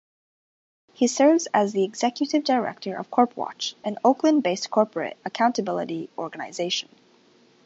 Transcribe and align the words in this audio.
He 0.93 1.05
serves 1.05 1.47
as 1.53 1.73
the 1.73 1.83
executive 1.83 2.43
director 2.43 2.97
of 2.97 3.11
CorpWatch, 3.11 3.75
an 3.83 3.99
Oakland-based 4.03 4.71
corporate 4.71 5.15
accountability 5.23 6.09
organisation. 6.17 6.89